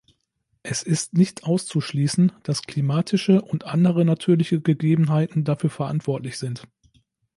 [0.63, 6.63] Es ist nicht auszuschließen, dass klimatische und andere natürliche Gegebenheiten dafür verantwortlich sind.